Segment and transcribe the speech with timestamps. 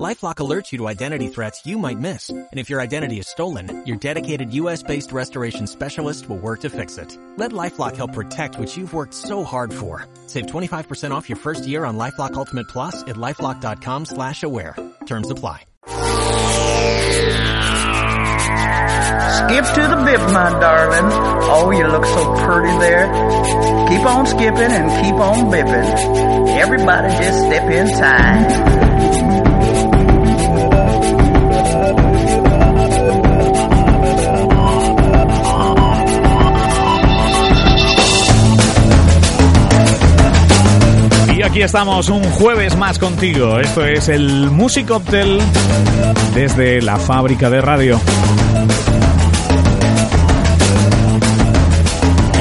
[0.00, 2.30] LifeLock alerts you to identity threats you might miss.
[2.30, 6.96] And if your identity is stolen, your dedicated US-based restoration specialist will work to fix
[6.96, 7.18] it.
[7.36, 10.06] Let LifeLock help protect what you've worked so hard for.
[10.26, 14.74] Save 25% off your first year on LifeLock Ultimate Plus at LifeLock.com slash aware.
[15.04, 15.66] Terms apply.
[19.32, 21.10] Skip to the bip, my darling.
[21.52, 23.06] Oh, you look so pretty there.
[23.88, 26.48] Keep on skipping and keep on bipping.
[26.56, 29.11] Everybody just step in time.
[41.42, 43.58] Y aquí estamos un jueves más contigo.
[43.58, 45.40] Esto es el Music Hotel
[46.36, 48.00] desde la fábrica de radio.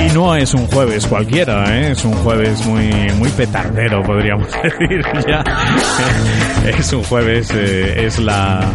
[0.06, 1.94] Y no es un jueves cualquiera, ¿eh?
[1.94, 5.44] es un jueves muy, muy petardero, podríamos decir ya.
[6.78, 8.72] Es un jueves, eh, es la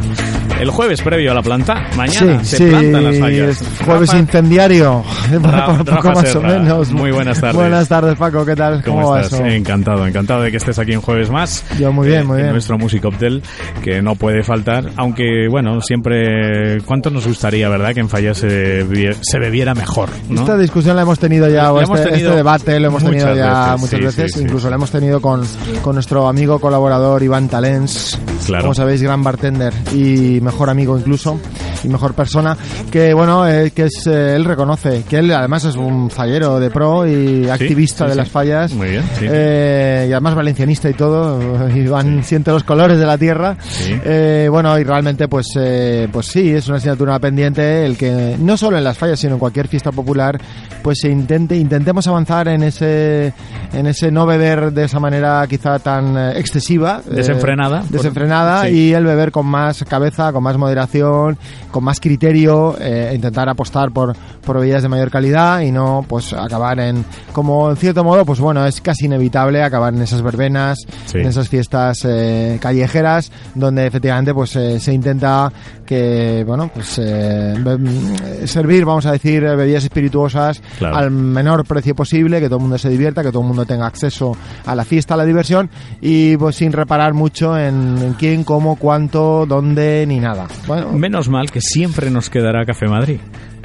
[0.61, 1.87] el jueves previo a la planta.
[1.97, 3.49] Mañana Sí, se sí, plantan las fallas.
[3.63, 5.05] es jueves Rafa- incendiario,
[5.43, 6.93] Rafa más o menos.
[6.93, 7.57] muy buenas tardes.
[7.57, 8.83] Buenas tardes, Paco, ¿qué tal?
[8.83, 9.35] ¿Cómo, ¿Cómo, estás?
[9.41, 9.45] eso?
[9.47, 11.65] Encantado, encantado de que estés aquí un jueves más.
[11.79, 12.53] Yo muy bien, eh, muy en bien.
[12.53, 13.43] nuestro Music Hotel,
[13.83, 18.87] que no puede faltar, aunque bueno, siempre, ¿cuánto nos gustaría, verdad, que en Fallas se,
[19.21, 20.09] se bebiera mejor?
[20.29, 20.41] ¿no?
[20.41, 23.05] Esta discusión la hemos tenido ya, o La este, hemos tenido este debate lo hemos
[23.05, 25.43] tenido ya veces, muchas sí, veces, incluso lo hemos tenido con,
[25.83, 28.63] con nuestro amigo colaborador Iván Talens, Claro.
[28.65, 31.39] como sabéis, gran bartender y mejor amigo incluso,
[31.85, 32.57] y mejor persona,
[32.91, 36.71] que bueno, eh, que es, eh, él reconoce que él además es un fallero de
[36.71, 38.17] pro y activista sí, de sí.
[38.19, 39.27] las fallas, Muy bien, sí.
[39.29, 43.95] eh, y además valencianista y todo, Iván siente los colores de la tierra, Sí.
[44.05, 48.57] eh, bueno, y realmente pues, eh, pues sí, es una asignatura pendiente el que no
[48.57, 50.39] solo en las fallas, sino en cualquier fiesta popular,
[50.83, 53.33] pues se intente, intentemos avanzar en ese,
[53.73, 57.01] en ese no beber de esa manera quizá tan eh, excesiva.
[57.09, 57.83] Desenfrenada.
[57.89, 58.69] desenfrenada Sí.
[58.71, 61.37] y el beber con más cabeza, con más moderación,
[61.77, 66.33] con más criterio, eh, intentar apostar por, por bebidas de mayor calidad y no pues
[66.33, 67.05] acabar en,
[67.35, 71.19] como en cierto modo, pues bueno, es casi inevitable acabar en esas verbenas, Sí.
[71.19, 75.53] en esas fiestas eh, callejeras, donde efectivamente pues eh, se intenta
[75.85, 80.97] que, bueno, pues eh, be- servir, vamos a decir, bebidas espirituosas Claro.
[80.97, 83.87] al menor precio posible, que todo el mundo se divierta, que todo el mundo tenga
[83.87, 85.69] acceso a la fiesta, a la diversión
[86.01, 90.47] y pues sin reparar mucho en, en quién, cómo, cuánto, dónde ni nada.
[90.67, 93.19] Bueno, Menos mal que siempre nos quedará Café Madrid.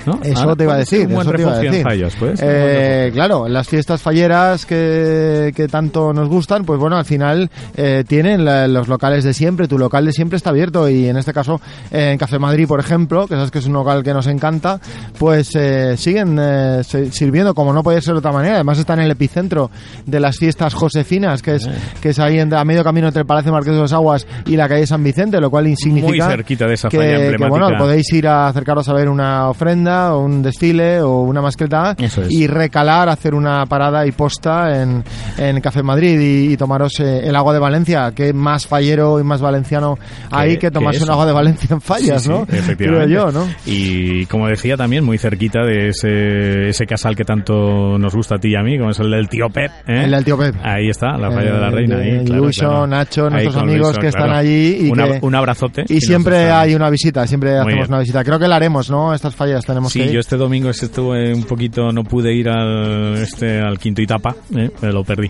[0.05, 0.19] ¿No?
[0.23, 1.07] eso Ahora te iba a decir.
[1.07, 1.83] Un buen eso te iba a en decir.
[2.19, 2.39] Pues.
[2.43, 8.03] Eh, claro, las fiestas falleras que, que tanto nos gustan, pues bueno, al final eh,
[8.07, 9.67] tienen la- los locales de siempre.
[9.67, 11.59] Tu local de siempre está abierto y en este caso
[11.91, 14.79] eh, en Café Madrid, por ejemplo, que sabes que es un local que nos encanta,
[15.17, 18.55] pues eh, siguen eh, sirviendo como no puede ser de otra manera.
[18.55, 19.69] Además está en el epicentro
[20.05, 21.69] de las fiestas josefinas, que es,
[22.01, 24.55] que es ahí en- a medio camino entre el Palacio Marqués de los Aguas y
[24.55, 27.67] la calle San Vicente, lo cual significa Muy cerquita de esa que, falla que, bueno,
[27.77, 32.19] podéis ir a acercaros a ver una ofrenda o un desfile o una mascleta es.
[32.29, 35.03] y recalar, hacer una parada y posta en,
[35.37, 39.23] en Café Madrid y, y tomaros eh, el agua de Valencia, que más fallero y
[39.23, 39.97] más valenciano
[40.31, 42.43] hay que, tomarse un agua de Valencia en fallas, Sí, sí, ¿no?
[42.43, 43.05] efectivamente.
[43.15, 43.47] Creo yo, ¿no?
[43.65, 48.37] Y como decía también, muy cerquita de ese, ese casal que tanto nos gusta a
[48.39, 49.71] ti y a mí, como es el del tío Pep.
[49.87, 50.03] ¿eh?
[50.05, 50.55] El del tío Pep.
[50.63, 51.97] Ahí está, la falla de la reina.
[51.97, 52.87] de ahí, claro, Lucho, claro.
[52.87, 54.39] Nacho, Ahí nuestros amigos Lucho, que están claro.
[54.39, 55.83] allí y Un que- ab- un abrazote.
[55.89, 57.85] Y siempre hay una visita, siempre hacemos bien.
[57.87, 58.23] una visita.
[58.23, 59.13] Creo que la haremos, ¿no?
[59.13, 60.11] Estas fallas tenemos Sí, que ir.
[60.11, 64.69] yo este domingo estuve un poquito, no pude ir al este al quinto etapa, ¿eh?
[64.81, 65.29] me lo perdí.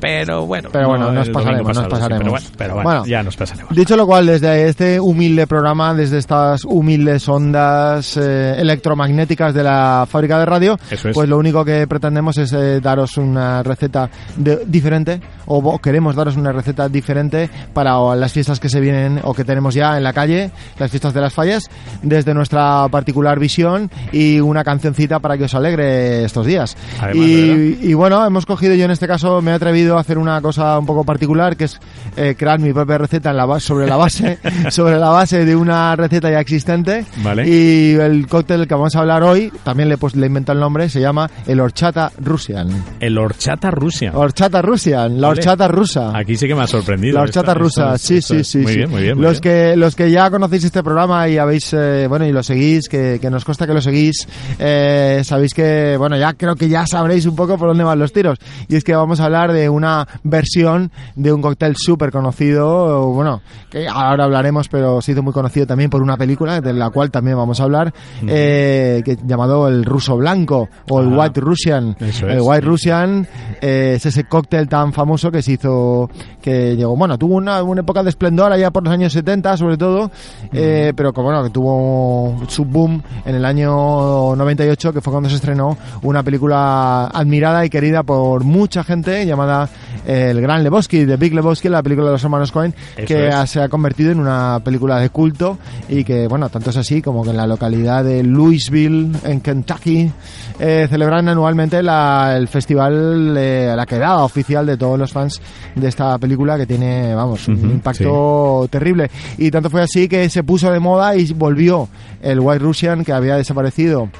[0.00, 2.20] Pero bueno, Pero bueno, no, nos pasaremos, nos pasado, sí, pasaremos.
[2.20, 3.06] pero bueno, pero bueno, Bueno.
[3.06, 3.74] ya nos pasaremos.
[3.74, 10.06] Dicho lo cual, desde este humilde programa, desde estas humildes ondas eh, electromagnéticas de la
[10.08, 11.14] fábrica de radio, Eso es.
[11.14, 16.36] pues lo único que pretendemos es eh, daros una receta de- diferente, o queremos daros
[16.36, 20.04] una receta diferente para o, las fiestas que se vienen o que tenemos ya en
[20.04, 21.64] la calle, las fiestas de las fallas,
[22.02, 23.77] desde nuestra particular visión
[24.12, 26.76] y una cancioncita para que os alegre estos días.
[27.00, 30.18] Además, y, y bueno, hemos cogido yo en este caso, me he atrevido a hacer
[30.18, 31.78] una cosa un poco particular, que es
[32.16, 34.38] eh, crear mi propia receta en la sobre la base
[34.70, 37.04] sobre la base de una receta ya existente.
[37.22, 37.48] Vale.
[37.48, 40.88] Y el cóctel que vamos a hablar hoy, también le, pues, le invento el nombre,
[40.88, 42.68] se llama el horchata russian.
[43.00, 44.12] El horchata Rusia.
[44.14, 45.38] Horchata russian, la Vale.
[45.40, 46.16] horchata rusa.
[46.16, 47.14] Aquí sí que me ha sorprendido.
[47.14, 48.58] La horchata Esto- rusa, esto- sí, esto sí, sí.
[48.58, 48.76] Muy sí.
[48.78, 49.14] bien, muy bien.
[49.16, 49.70] muy los bien.
[49.72, 53.18] que los que ya conocéis este programa y habéis, eh, bueno, y lo seguís, que,
[53.20, 54.26] que nos consta que lo seguís,
[54.58, 58.12] eh, sabéis que, bueno, ya creo que ya sabréis un poco por dónde van los
[58.12, 58.38] tiros.
[58.68, 63.42] Y es que vamos a hablar de una versión de un cóctel súper conocido, bueno,
[63.70, 67.10] que ahora hablaremos, pero se hizo muy conocido también por una película de la cual
[67.10, 67.92] también vamos a hablar,
[68.26, 71.96] eh, que llamado el ruso blanco o el Ah, white Russian.
[72.00, 72.66] El white sí.
[72.66, 73.26] Russian
[73.60, 76.08] eh, es ese cóctel tan famoso que se hizo,
[76.40, 79.76] que llegó, bueno, tuvo una, una época de esplendor allá por los años 70 sobre
[79.76, 80.10] todo,
[80.52, 85.28] eh, pero que bueno, que tuvo su boom en el año 98, que fue cuando
[85.28, 89.68] se estrenó una película admirada y querida por mucha gente llamada
[90.06, 93.28] eh, El Gran Lebowski, de Big Lebowski, la película de los hermanos Cohen, Eso que
[93.28, 93.50] es.
[93.50, 95.58] se ha convertido en una película de culto
[95.88, 100.10] y que, bueno, tanto es así como que en la localidad de Louisville, en Kentucky,
[100.58, 105.40] eh, celebran anualmente la- el festival, eh, la quedada oficial de todos los fans
[105.74, 109.10] de esta película que tiene, vamos, un Ujú, impacto terrible.
[109.36, 111.88] Y tanto fue así que se puso de moda y volvió
[112.22, 114.10] el White Russian que había desaparecido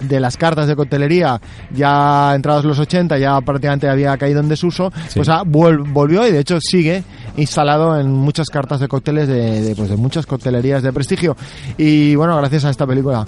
[0.00, 1.40] de las cartas de coctelería
[1.74, 5.20] ya entrados los 80 ya prácticamente había caído en desuso Sí.
[5.20, 5.28] pues
[5.86, 7.02] volvió y de hecho sigue
[7.36, 11.36] instalado en muchas cartas de cócteles de, de, pues, de muchas coctelerías de prestigio
[11.78, 13.24] y bueno gracias a esta película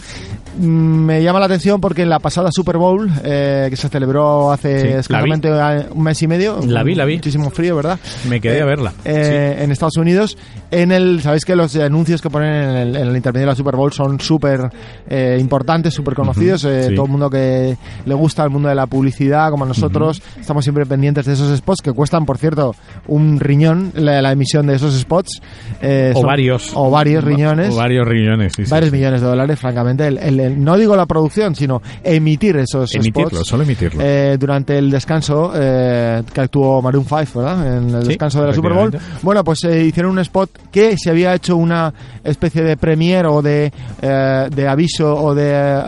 [0.60, 4.50] Mm, me llama la atención porque en la pasada Super Bowl eh, que se celebró
[4.50, 5.48] hace Sí, escasamente
[5.92, 7.14] un mes y medio La vi, la vi.
[7.16, 7.96] muchísimo frío verdad
[8.28, 8.92] Me quedé Eh, a verla.
[9.04, 10.36] eh, en Estados Unidos.
[10.72, 13.54] En el, sabéis que los anuncios que ponen en el, en el intermedio de la
[13.54, 14.68] Super Bowl son súper
[15.08, 16.57] eh, importantes, súper conocidos.
[16.64, 16.94] Ujú, eh, sí.
[16.94, 20.86] Todo el mundo que le gusta el mundo de la publicidad, como nosotros, estamos siempre
[20.86, 22.74] pendientes de esos spots que cuestan, por cierto,
[23.06, 25.40] un riñón la, la emisión de esos spots.
[25.80, 26.70] Eh, o son- varios.
[26.74, 27.74] O varios riñones.
[27.74, 28.96] O varios riñones, sí, varios sí.
[28.96, 30.06] millones de dólares, francamente.
[30.06, 33.46] El- el- el- no digo la producción, sino emitir esos Emitirlo, spots.
[33.48, 34.00] solo emitirlo.
[34.02, 37.76] Eh, durante el descanso eh, que actuó Maroon 5, ¿verdad?
[37.78, 38.96] En el descanso de la Super Bowl.
[39.22, 41.92] Bueno, pues eh, hicieron un spot que se había hecho una
[42.24, 43.72] especie de premier o de,
[44.02, 45.82] eh, de aviso o de eh,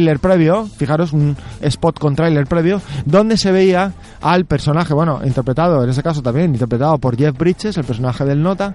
[0.00, 3.92] tráiler previo, fijaros, un spot con tráiler previo, donde se veía
[4.22, 8.42] al personaje, bueno, interpretado, en ese caso también, interpretado por Jeff Bridges, el personaje del
[8.42, 8.74] Nota,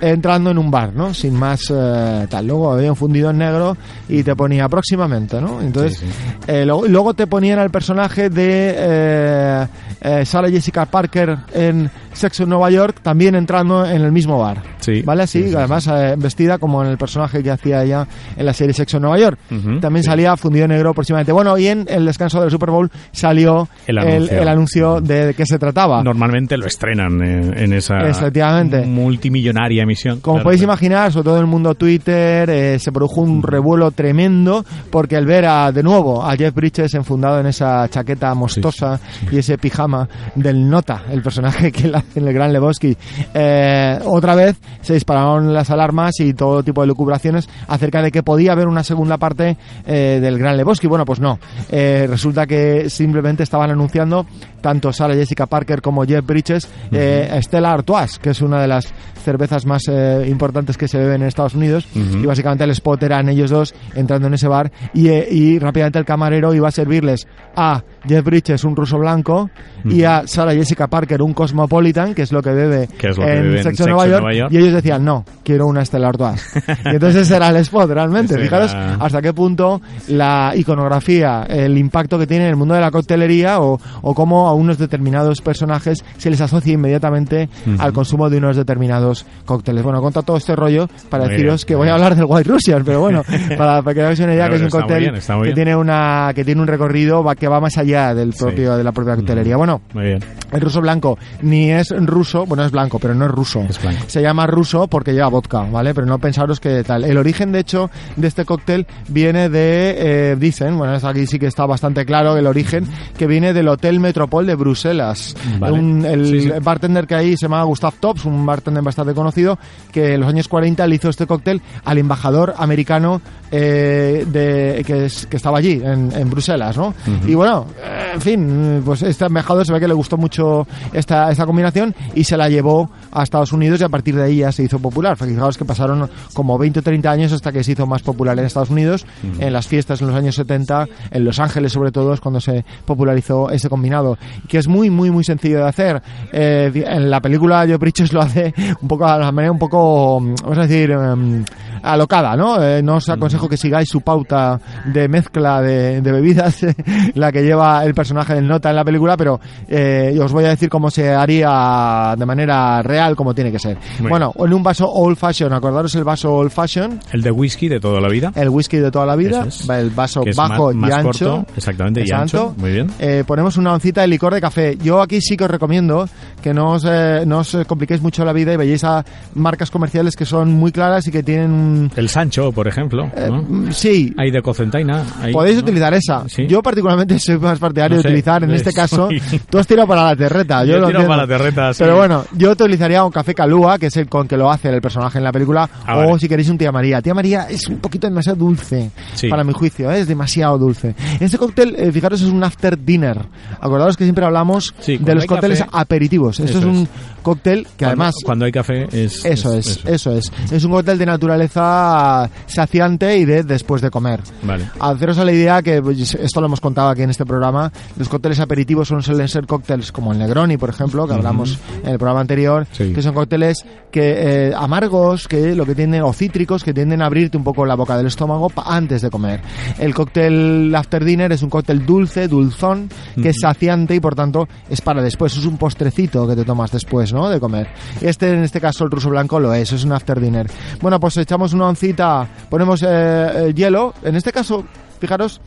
[0.00, 1.12] entrando en un bar, ¿no?
[1.14, 2.46] Sin más eh, tal.
[2.46, 3.76] Luego había un fundido en negro
[4.08, 5.60] y te ponía próximamente, ¿no?
[5.60, 6.38] Entonces, Sí, sí.
[6.46, 9.66] eh, luego, luego te ponían al personaje de eh,
[10.00, 14.62] eh, Sarah Jessica Parker en Sexo en Nueva York, también entrando en el mismo bar.
[14.80, 15.22] Sí, ¿Vale?
[15.24, 18.06] Así, sí, además eh, vestida como en el personaje que hacía ella
[18.36, 19.38] en la serie Sexo en Nueva York.
[19.50, 20.08] Ujú, También sí.
[20.10, 21.32] salía fundido en negro próximamente.
[21.32, 24.38] Bueno, y en el descanso del Super Bowl salió El el, anuncio.
[24.42, 26.02] el anuncio de, de qué se trataba.
[26.02, 28.84] Normalmente lo estrenan en, en esa Efectivamente.
[28.86, 30.20] multimillonaria emisión.
[30.20, 30.72] Como Claro, podéis claro.
[30.72, 35.26] imaginar, sobre todo en el mundo Twitter, eh, se produjo un revuelo tremendo porque al
[35.26, 39.00] ver a, de nuevo a Jeff Bridges enfundado en esa chaqueta mostosa
[39.30, 42.96] y ese pijama del Nota, el personaje que hace en el Gran Lebowski,
[43.34, 48.22] eh, otra vez se dispararon las alarmas y todo tipo de lucubraciones acerca de que
[48.22, 49.56] podía haber una segunda parte
[49.86, 50.86] eh, del Gran Lebowski.
[50.86, 51.38] Bueno, pues no.
[51.70, 54.26] Eh, resulta que simplemente estaban anunciando
[54.60, 58.92] tanto Sarah Jessica Parker como Jeff Bridges eh, Stella Artois, que es una de las
[59.24, 61.86] cervezas más eh, importantes que se beben en Estados Unidos.
[61.94, 65.98] Y básicamente el spot eran ellos dos entrando en ese bar y, eh, y rápidamente
[65.98, 69.50] el camarero iba a servirles a Jeff Bridges, un ruso blanco,
[69.84, 72.88] y a Sarah Jessica Parker, un Cosmopolitan, que es lo que bebe
[73.18, 74.52] lo que en bebe Sexo en Nueva York, Nueva York.
[74.52, 76.54] Y ellos decían, no, quiero una Stella Artois.
[76.84, 78.34] y entonces ese era el spot, realmente.
[78.34, 82.74] Ese Fijaros era- hasta qué punto la iconografía, el impacto que tiene en el mundo
[82.74, 87.48] de la coctelería o, o cómo a unos determinados personajes se les asocia inmediatamente
[87.78, 89.69] al consumo de unos determinados cócteles.
[89.82, 92.48] Bueno, conta todo este rollo para Muy deciros bien, que voy a hablar del White
[92.50, 93.22] Russian, pero bueno,
[93.56, 95.14] para, para que hagáis una idea que es un cóctel bien,
[95.44, 98.44] que tiene una que tiene un recorrido que va más allá del Sí.
[98.44, 99.56] propio de la propia coctelería.
[99.56, 100.20] Bueno, Muy bien.
[100.52, 103.60] el ruso blanco ni es ruso, bueno, es blanco, pero no es ruso.
[103.68, 104.02] Es blanco.
[104.06, 105.94] Se llama ruso porque lleva vodka, ¿vale?
[105.94, 107.04] Pero no pensaros que tal.
[107.04, 111.46] El origen, de hecho, de este cóctel viene de, eh, dicen, bueno, aquí sí que
[111.46, 115.36] está bastante claro el origen, que viene del Hotel Metropol de Bruselas.
[115.58, 115.78] Vale.
[115.78, 116.50] Un- el Sí, sí.
[116.62, 119.49] bartender que ahí se llama Gustav Tops, un bartender bastante conocido,
[119.92, 125.06] que en los años 40 le hizo este cóctel al embajador americano eh, de, que,
[125.06, 126.94] es- que estaba allí, en, en Bruselas, ¿no?
[127.26, 131.30] Y bueno, eh, en fin, pues este embajador se ve que le gustó mucho esta,
[131.30, 134.52] esta combinación y se la llevó a Estados Unidos y a partir de ahí ya
[134.52, 135.16] se hizo popular.
[135.16, 138.44] Fijaos que pasaron como 20 o 30 años hasta que se hizo más popular en
[138.44, 139.04] Estados Unidos,
[139.38, 142.64] en las fiestas en los años 70, en Los Ángeles sobre todo es cuando se
[142.84, 144.16] popularizó ese combinado,
[144.48, 146.02] que es muy, muy, muy sencillo de hacer.
[146.32, 150.20] Eh, en la película Joe Bridges lo hace un poco a la manera un poco,
[150.20, 151.44] mm, vamos a decir, em,
[151.82, 152.62] alocada, ¿no?
[152.62, 156.60] Eh, no os aconsejo que sigáis su pauta de mezcla de, de bebidas,
[157.14, 160.48] la que lleva el personaje del Nota en la película, pero eh, os voy a
[160.50, 163.78] decir cómo se haría de manera real, como tiene que ser.
[163.98, 167.68] Muy bueno, en un vaso old fashion, acordaros el vaso old fashion, El de whisky
[167.68, 168.32] de toda la vida.
[168.34, 169.68] el whisky de toda la vida, es.
[169.68, 171.36] el vaso que es bajo y más ancho.
[171.36, 172.54] corto, exactamente, y ancho.
[172.58, 172.90] Muy bien.
[172.98, 174.76] Eh, ponemos una oncita de licor de café.
[174.82, 176.06] Yo aquí sí que os recomiendo
[176.42, 180.24] que no os, no os compliquéis mucho la vida y vayáis a marcas comerciales que
[180.24, 181.90] son muy claras y que tienen un...
[181.96, 183.10] El Sancho, por ejemplo.
[183.16, 183.42] eh, ¿no?
[183.42, 185.04] mm, sí, Hay de Cocentaina.
[185.20, 185.62] hay, Podéis ¿no?
[185.62, 186.24] utilizar esa.
[186.28, 186.46] Sí.
[186.46, 189.58] Yo particularmente soy más partidario No de sé, utilizar, en eh, este caso, soy- tú
[189.58, 190.64] has tirado para la terreta.
[190.64, 191.08] Yo, Yo lo tiro entiendo.
[191.08, 191.82] para la terreta, sí.
[191.82, 194.68] Pero bueno, yo te utilizaría un café calúa, que es el con que lo hace
[194.68, 196.18] el personaje en la película, Ah, o vale.
[196.18, 197.00] si queréis un tía María.
[197.02, 199.28] Tía María es un poquito demasiado dulce, Sí.
[199.28, 200.00] para mi juicio, ¿eh?
[200.00, 200.94] es demasiado dulce.
[201.20, 203.18] Este cóctel, eh, fijaros, es un after dinner.
[203.60, 206.40] Acordaos que siempre hablamos de los cócteles café- aperitivos.
[206.40, 206.88] Esto es un es.
[207.22, 208.14] cóctel que Cuando- además...
[208.24, 209.19] Cuando hay café es.
[209.24, 210.30] Eso es, eso es.
[210.50, 214.20] Es un cóctel de naturaleza saciante y de después de comer.
[214.42, 214.68] Vale.
[214.78, 217.70] Haceros a la idea que pues, esto lo hemos contado aquí en este programa.
[217.96, 221.98] Los cócteles aperitivos suelen ser cócteles como el Negroni, por ejemplo, que hablamos en el
[221.98, 222.92] programa anterior, Sí.
[222.92, 227.06] que son cócteles que eh, amargos, que lo que tienen o cítricos, que tienden a
[227.06, 229.40] abrirte un poco la boca del estómago antes de comer.
[229.78, 232.88] El cóctel after dinner es un cóctel dulce, dulzón,
[233.20, 235.36] que es saciante y por tanto es para después.
[235.36, 237.28] Es un postrecito que te tomas después, ¿no?
[237.28, 237.68] De comer.
[238.00, 239.72] Este, en este caso, el ruso blanco lo es.
[239.72, 240.50] Es un after dinner.
[240.80, 243.94] Bueno, pues echamos una oncita, ponemos eh, eh, hielo.
[244.02, 244.64] En este caso,
[244.98, 245.40] fijaros,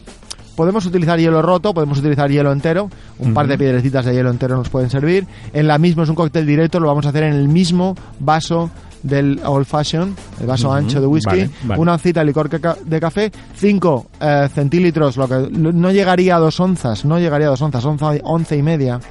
[0.56, 2.90] podemos utilizar hielo roto, podemos utilizar hielo entero,
[3.20, 5.26] un par de piedrecitas de hielo entero nos pueden servir.
[5.54, 8.70] En la misma es un cóctel directo, lo vamos a hacer en el mismo vaso
[9.02, 11.82] del old fashion, el vaso ancho de whisky, vale, vale.
[11.82, 14.06] una oncita de licor de café, 5
[14.54, 18.56] centilitros, lo que no llegaría a dos onzas, no llegaría a dos onzas, once, once
[18.56, 19.02] y media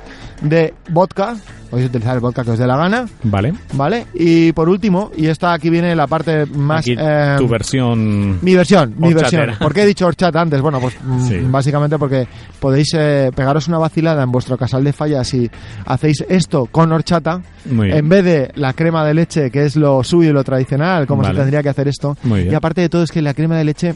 [0.42, 1.34] de vodka,
[1.70, 3.54] podéis utilizar el vodka que os dé la gana, Vale.
[3.74, 4.06] ¿vale?
[4.14, 6.80] Y por último, y esta aquí viene la parte más...
[6.80, 8.38] Aquí eh, tu versión.
[8.42, 9.46] mi versión, mi Horchatera.
[9.46, 9.58] versión.
[9.58, 10.60] ¿Por qué he dicho horchata antes?
[10.60, 11.38] Bueno, pues mm, Sí.
[11.44, 12.26] básicamente porque
[12.60, 15.50] podéis eh, pegaros una vacilada en vuestro casal de fallas si
[15.86, 20.30] hacéis esto con horchata, en vez de la crema de leche, que es lo suyo
[20.30, 21.34] y lo tradicional, como Vale.
[21.34, 22.16] se tendría que hacer esto.
[22.24, 23.94] Y aparte de todo es que la crema de leche,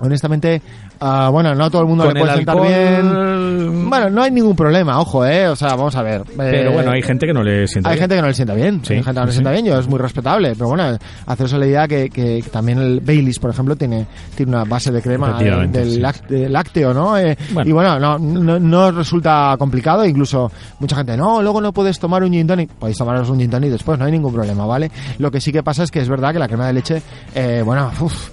[0.00, 0.60] honestamente,
[1.00, 3.88] ah, bueno, no a todo el mundo Con le puede sentar alcohol- bien.
[3.90, 5.48] Bueno, no hay ningún problema, ojo, eh.
[5.48, 6.22] O sea, vamos a ver.
[6.36, 8.02] Pero eh, bueno, hay gente que no le sienta hay bien.
[8.02, 9.36] gente que no le sienta bien, Sí, hay gente que no le sí.
[9.36, 13.00] sienta bien, yo es muy respetable, pero bueno, haceros la idea que, que también el
[13.00, 16.00] Baileys, por ejemplo, tiene, tiene una base de crema eh, del sí.
[16.00, 17.16] lac- de lácteo, ¿no?
[17.18, 17.68] Eh, Bueno.
[17.68, 20.50] Y bueno, no, no, no resulta complicado, incluso
[20.80, 23.70] mucha gente, no, luego no puedes tomar un gin tonic, podéis tomaros un gin tonic
[23.70, 24.90] después, no hay ningún problema, ¿vale?
[25.18, 27.02] Lo que sí que pasa es que es verdad que la crema de leche,
[27.34, 28.30] eh, bueno, uf,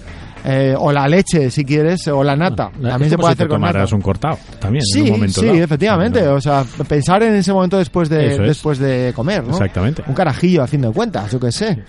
[0.48, 3.48] eh, o la leche, si quieres, o la nata, Es también se puede te hacer
[3.48, 3.84] con nata.
[3.94, 5.58] un cortado también Sí, en un momento sí, dado.
[5.58, 6.22] efectivamente.
[6.22, 8.48] No, O sea, pensar en ese momento después de Eso es.
[8.48, 9.50] después de comer, ¿no?
[9.50, 10.04] Exactamente.
[10.06, 11.82] Un carajillo haciendo cuentas, yo qué sé.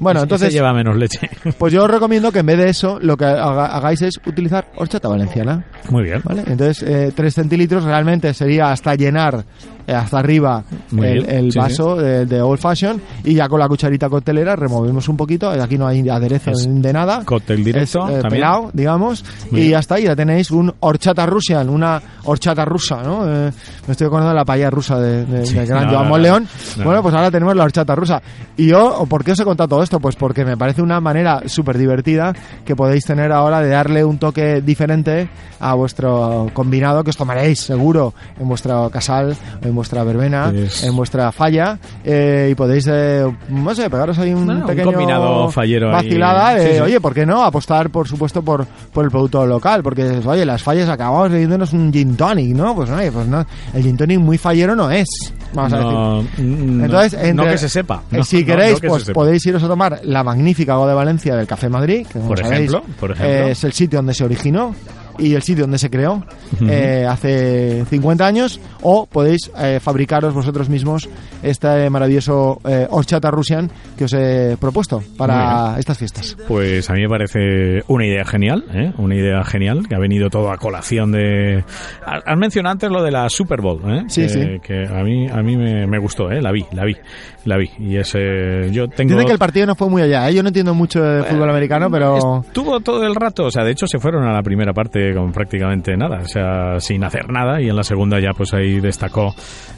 [0.00, 1.28] Bueno, entonces, lleva menos leche.
[1.58, 4.66] pues yo os recomiendo que en vez de eso, lo que haga- hagáis es utilizar
[4.76, 6.22] horchata valenciana, Muy bien.
[6.24, 6.44] ¿vale?
[6.46, 9.44] Entonces, eh, 3 centilitros realmente sería hasta llenar
[9.92, 14.08] hasta arriba el, el sí, vaso De, de old fashion y ya con la cucharita
[14.08, 15.50] coctelera removemos un poquito.
[15.50, 17.22] Aquí no hay aderezo Es de nada.
[17.24, 19.24] cóctel directo, Es, eh, pelao, digamos.
[19.50, 23.24] Muy y está, y ya tenéis un horchata russian, una horchata rusa, ¿no?
[23.26, 23.50] Eh,
[23.86, 26.08] me estoy acordando de la paella rusa de, de, Sí, del gran no, Joan no,
[26.10, 26.48] Monleón.
[26.76, 26.84] no.
[26.84, 28.20] Bueno, pues ahora tenemos la horchata rusa.
[28.56, 29.98] Y yo, ¿por qué os he contado todo esto?
[30.00, 32.32] Pues porque me parece una manera súper divertida
[32.64, 35.28] que podéis tener ahora de darle un toque diferente
[35.60, 41.32] a vuestro combinado que os tomaréis seguro en vuestro casal, en vuestra verbena, en vuestra
[41.32, 45.88] falla eh, y podéis, eh, no sé, pegaros ahí un Bueno, un pequeño combinado fallero
[45.88, 46.04] ahí.
[46.06, 46.80] vacilada Sí, sí.
[46.80, 47.42] oye, ¿por qué no?
[47.42, 51.92] Apostar, por supuesto, por, por el producto local, porque, oye, las fallas acabamos bebiéndonos un
[51.92, 52.74] gin tonic, ¿no?
[52.74, 55.06] Pues, oye, pues no, el gin tonic muy fallero no es,
[55.54, 55.92] vamos a decir.
[55.92, 58.02] No, mm, Entonces, no, entre- no que se sepa.
[58.12, 61.36] eh, No, si queréis, que pues podéis iros a tomar la magnífica agua de Valencia
[61.36, 63.32] del Café Madrid, que como Por sabéis, ejemplo, por ejemplo.
[63.46, 64.74] eh, es el sitio donde se originó
[65.18, 66.24] y el sitio donde se creó
[66.60, 71.08] eh, hace 50 años, o podéis eh, fabricaros vosotros mismos
[71.42, 76.36] este maravilloso eh, horchata russian que os he propuesto para estas fiestas.
[76.46, 78.92] Pues a mí me parece una idea genial, ¿eh?
[78.98, 81.64] una idea genial, que ha venido todo a colación de...
[82.04, 84.04] Has mencionado antes lo de la Super Bowl, ¿eh?
[84.08, 84.40] Sí, que, sí.
[84.62, 86.40] que a mí, a mí me, me gustó, ¿eh?
[86.40, 86.96] la vi, la vi,
[87.44, 87.70] la vi.
[87.78, 89.14] Y ese, yo tengo...
[89.14, 90.34] Dicen que el partido no fue muy allá, ¿eh?
[90.34, 92.40] yo no entiendo mucho de fútbol americano, pero...
[92.40, 95.14] Estuvo todo el rato, o sea, de hecho se fueron a la primera parte prácticamente,
[95.14, 97.60] con prácticamente nada, o sea, sin hacer nada.
[97.60, 99.34] Y en la segunda ya pues ahí destacó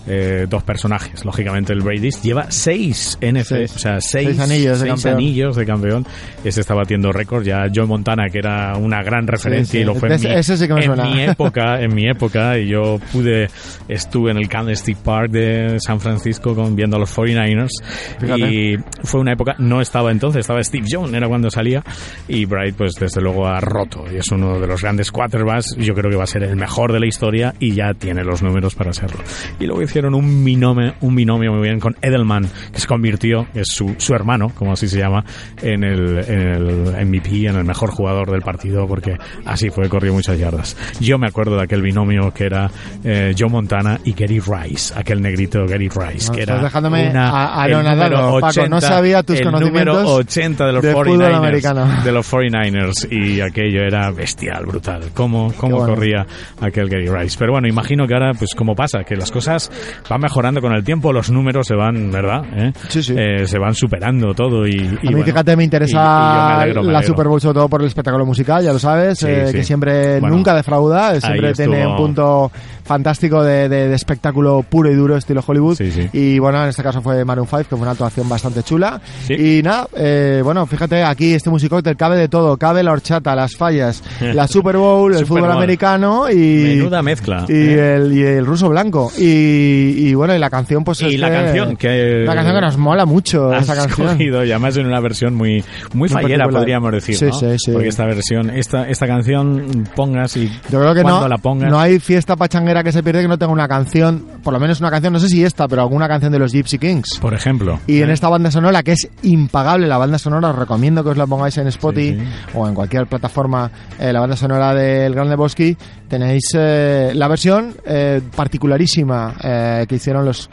[0.07, 1.25] eh, dos personajes.
[1.25, 3.77] Lógicamente el Brady lleva seis NF, Seis.
[3.77, 5.15] o sea, seis, Seis anillos de seis campeón.
[5.15, 6.07] anillos de campeón.
[6.45, 7.45] Ese está batiendo récord.
[7.45, 9.83] Ya Joe Montana, que era una gran referencia sí.
[9.83, 11.05] y lo fue en, Ese- mi, ese sí que me en suena.
[11.05, 13.49] mi época, en mi época, y yo pude,
[13.89, 17.71] estuve en el Candlestick Park de San Francisco con, viendo a los 49ers
[18.19, 18.41] Fíjate.
[18.55, 21.83] y fue una época, no estaba entonces, estaba Steve Jones, era cuando salía
[22.29, 25.95] y Bright pues desde luego ha roto y es uno de los grandes quarterbacks, yo
[25.95, 28.75] creo que va a ser el mejor de la historia y ya tiene los números
[28.75, 29.19] para serlo.
[29.59, 33.61] Y luego hicieron un binomio, un binomio muy bien con Edelman, que se convirtió, que
[33.61, 35.23] es su, su hermano, como así se llama,
[35.61, 40.15] en el, en el MVP, en el mejor jugador del partido, porque así fue, corrió
[40.15, 40.75] muchas yardas.
[41.01, 42.71] Yo me acuerdo de aquel binomio que era
[43.05, 47.11] eh, Joe Montana y Gary Rice, aquel negrito Gary Rice, No, que estás era dejándome
[47.11, 50.83] una, a- el anonadado, número Paco, no sabía tus el conocimientos número 80 de los
[50.83, 52.03] de fútbol 49ers, americano.
[52.05, 55.10] de los 49ers y aquello era bestial, brutal.
[55.15, 55.95] Cómo, cómo bueno.
[55.95, 56.27] corría
[56.61, 57.37] aquel Gary Rice.
[57.39, 59.71] Pero bueno, imagino que ahora, pues como pasa, que las cosas
[60.09, 62.43] van mejorando con el tiempo, los números se van, ¿verdad?
[62.57, 62.73] ¿Eh?
[62.89, 63.15] Sí, sí.
[63.17, 65.93] Eh, se van superando todo y, y A mí, bueno, fíjate, me y- y interesa
[65.97, 67.03] yo me alegro, me la.
[67.03, 70.21] Super Bowl sobre todo por el espectáculo musical, ya lo sabes, Sí, eh, que siempre
[70.21, 72.51] Bueno, nunca defrauda, siempre ahí tiene un punto
[72.85, 75.79] fantástico de, de- de espectáculo puro y duro estilo Hollywood.
[76.13, 79.01] Y bueno, en este caso fue Maroon 5, que fue una actuación bastante chula.
[79.29, 83.57] Y nada, eh, bueno, fíjate, aquí este musicóctel cabe de todo, cabe la horchata, las
[83.57, 85.53] fallas, la Super Bowl, el Super fútbol Bowl.
[85.53, 86.37] americano y...
[86.79, 87.45] Menuda mezcla.
[87.49, 87.97] Y ¿eh?
[87.97, 89.11] el, y el ruso blanco.
[89.19, 92.55] Y, y bueno, y la canción, pues Y es la que- canción, que- La canción
[92.57, 94.09] que nos mola mucho, Has esa canción.
[94.09, 96.61] escogido, y además en una versión muy muy fallera particular.
[96.63, 97.33] podríamos decir Sí, ¿no?
[97.33, 97.73] sí, sí.
[97.73, 101.71] porque esta versión esta esta canción pongas y Yo creo que cuando no, la pongas
[101.71, 104.81] no hay fiesta pachanguera que se pierde que no tenga una canción, por lo menos
[104.81, 107.19] una canción, no sé si esta, pero alguna canción de los Gypsy Kings.
[107.21, 108.13] por ejemplo Y en ¿eh?
[108.13, 111.57] esta banda sonora, que es impagable, la banda sonora, os recomiendo que os la pongáis
[111.59, 112.19] en Spotify Sí,
[112.55, 115.77] o en cualquier plataforma, eh, la banda sonora del Gran Lebowski,
[116.09, 120.49] tenéis eh, la versión eh, particularísima eh, que hicieron los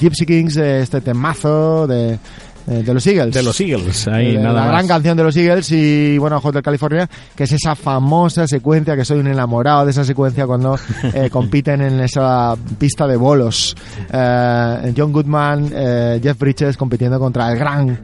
[0.00, 2.18] Gypsy Kings de este temazo de,
[2.68, 3.34] eh, de los Eagles.
[3.34, 4.70] de los Eagles ahí Eh, nada la más.
[4.70, 9.04] gran canción de los Eagles y bueno Hotel California que es esa famosa secuencia que
[9.04, 10.78] soy un enamorado de esa secuencia cuando
[11.14, 13.74] eh, compiten en esa pista de bolos.
[14.12, 15.70] Eh, John Goodman
[16.22, 17.98] Jeff Bridges compitiendo contra el gran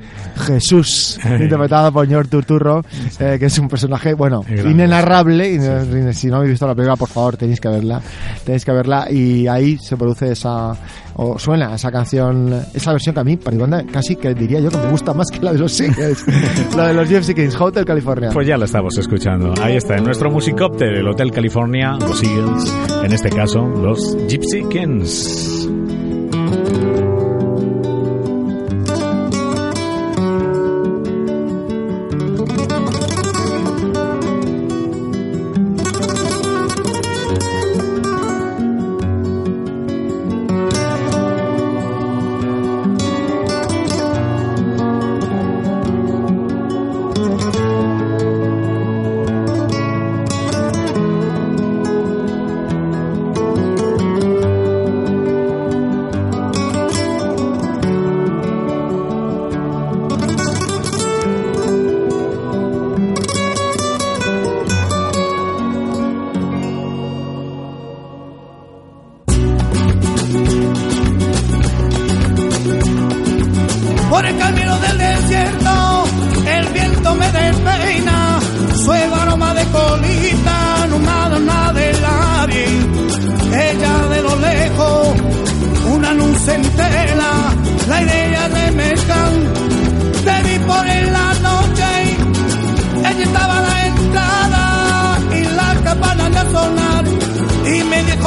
[0.47, 2.85] Jesús interpretado por George Turturro
[3.19, 5.51] que es un personaje bueno inenarrable.
[5.51, 8.01] Y si no habéis visto la película por favor tenéis que verla
[8.45, 10.75] tenéis que verla y ahí se produce esa
[11.21, 14.79] o suena esa canción esa versión que a mí particularmente casi que diría yo que
[14.79, 16.25] me gusta más que la de los Eagles
[16.77, 19.55] la de los Gypsy Kings Hotel California Pues ya la estamos escuchando.
[19.61, 22.73] Ahí está, en nuestro musicópter, el Hotel California, los Eagles,
[23.05, 25.69] en este caso, los Gypsy Kings.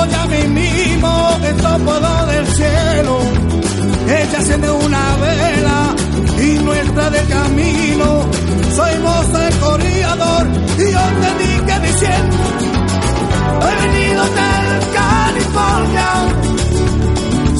[0.01, 3.19] Y me dijo ya mismo, esto del cielo.
[4.07, 5.95] Ella enciende una vela
[6.41, 8.29] y nuestra de camino.
[8.75, 12.37] Soy moza el corredor y yo te dije diciendo,
[13.61, 16.09] he venido del California.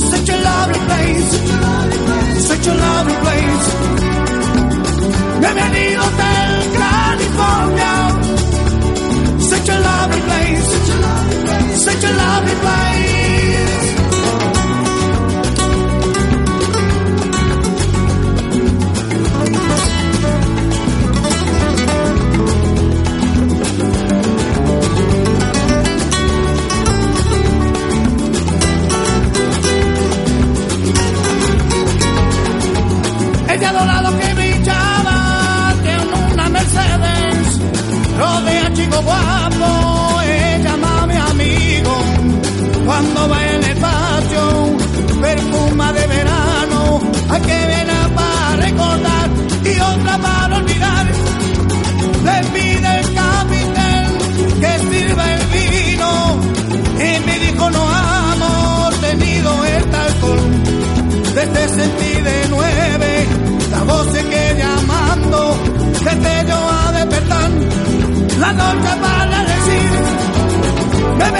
[0.09, 1.31] Such a lovely place,
[2.47, 3.67] such a lovely place.
[5.41, 7.93] He venido del California.
[9.39, 11.50] Such a lovely place, such a lovely place.
[11.87, 13.20] Ella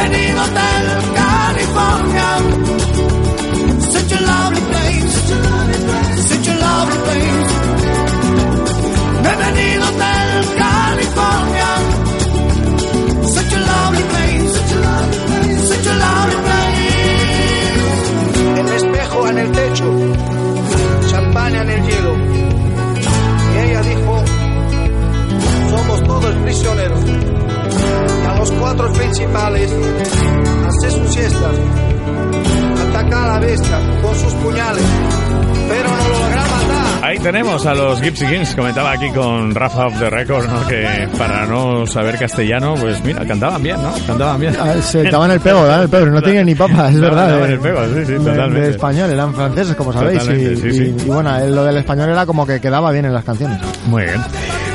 [0.02, 2.38] bienvenido del California,
[3.92, 5.12] such a lovely place,
[6.28, 7.50] such a lovely place,
[9.22, 11.70] bienvenido del California,
[13.28, 14.54] such a lovely place,
[15.68, 16.90] such a lovely place.
[18.60, 19.86] El espejo en el techo,
[21.10, 22.14] champaña en el hielo.
[23.54, 24.24] Y ella dijo,
[25.70, 27.02] somos todos prisioneros.
[28.74, 29.70] Cuatro principales,
[30.66, 31.50] hace su siesta,
[32.90, 34.84] ataca a la bestia con sus puñales,
[35.68, 37.04] pero no lo logra matar.
[37.04, 40.66] Ahí tenemos a los Gypsy Kings, comentaba aquí con Rafa of the Record, ¿no?
[40.68, 43.92] que para no saber castellano, pues mira, cantaban bien, ¿no?
[44.08, 44.56] Cantaban bien.
[44.58, 47.28] Ah, Se daban el pego, daban el pego, no tenían ni papa, es No, verdad.
[47.30, 47.54] daban eh.
[47.56, 48.62] el pego, sí, sí, De- totalmente.
[48.62, 50.24] De español, eran franceses, como sabéis.
[50.24, 50.96] Y, sí, sí.
[50.98, 53.60] y- y bueno, lo del español era como que quedaba bien en las canciones.
[53.88, 54.22] Muy bien.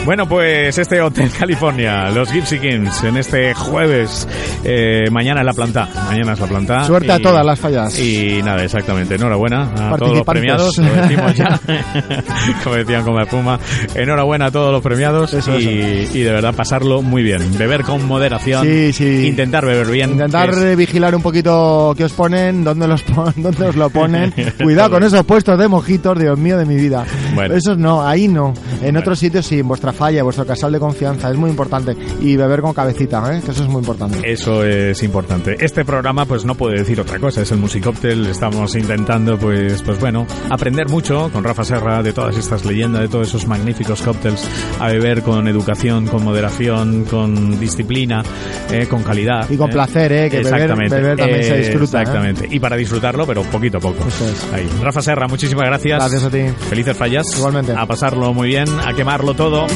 [0.07, 4.27] Bueno, pues este Hotel California, los Gypsy Kings, en este jueves,
[4.63, 6.85] eh, mañana es la planta, mañana es la planta.
[6.85, 7.99] Suerte a todas las fallas.
[7.99, 11.61] Y nada, exactamente, enhorabuena a todos los premiados, lo decimos ya,
[12.65, 13.59] como decían con la puma,
[13.97, 18.07] enhorabuena a todos los premiados Eso, y, y de verdad pasarlo muy bien, beber con
[18.07, 19.27] moderación, Sí, sí.
[19.27, 20.11] intentar beber bien.
[20.13, 24.33] Intentar es- vigilar un poquito qué os ponen, dónde, los pon- dónde os lo ponen.
[24.63, 27.05] Cuidado con esos puestos de mojitos, Dios mío de mi vida.
[27.35, 27.57] Bueno.
[27.57, 28.55] Esos no, ahí no.
[28.75, 29.01] En Bueno.
[29.01, 31.97] otros sitios sí, en vuestra falla, vuestro casal de confianza, es muy importante.
[32.21, 33.41] Y beber con cabecita, ¿eh?
[33.45, 34.19] que eso es muy importante.
[34.31, 35.57] Eso es importante.
[35.59, 38.27] Este programa, pues no puede decir otra cosa, es el Musicóctel.
[38.27, 43.09] Estamos intentando, pues, pues bueno, aprender mucho con Rafa Serra de todas estas leyendas, de
[43.09, 44.47] todos esos magníficos cócteles,
[44.81, 48.23] a beber con educación, con moderación, con disciplina,
[48.71, 49.49] eh, con calidad.
[49.51, 49.73] Y con eh.
[49.73, 50.31] placer, ¿eh?
[50.31, 50.97] que Exactamente.
[50.97, 52.03] beber también se disfruta.
[52.03, 52.49] Exactamente.
[52.51, 54.07] Y para disfrutarlo, pero poquito a poco.
[54.07, 54.53] Eso es.
[54.53, 54.69] Ahí.
[54.83, 55.99] Rafa Serra, muchísimas gracias.
[55.99, 56.43] Gracias a ti.
[56.69, 57.27] Felices fallas.
[57.37, 57.73] Igualmente.
[57.73, 59.67] A pasarlo muy bien, a quemarlo todo.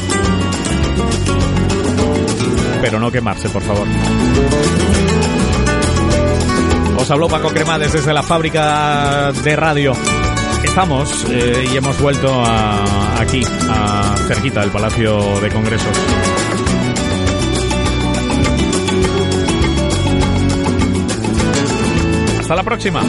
[2.81, 3.87] Pero no quemarse, por favor.
[6.97, 9.93] Os habló Paco Cremades desde la fábrica de radio.
[10.63, 12.43] Estamos eh, y hemos vuelto
[13.19, 13.43] aquí,
[14.27, 15.97] cerquita del Palacio de Congresos.
[22.39, 23.01] Hasta la próxima.